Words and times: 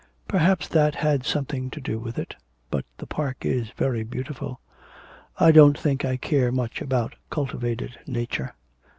'Perhaps 0.27 0.67
that 0.69 0.95
had 0.95 1.23
something 1.23 1.69
to 1.69 1.79
do 1.79 1.99
with 1.99 2.17
it. 2.17 2.35
But 2.71 2.85
the 2.97 3.05
park 3.05 3.45
is 3.45 3.69
very 3.69 4.01
beautiful.' 4.01 4.59
'I 5.39 5.51
don't 5.51 5.77
think 5.77 6.03
I 6.03 6.17
care 6.17 6.51
much 6.51 6.81
about 6.81 7.13
cultivated 7.29 7.99
nature.' 8.07 8.55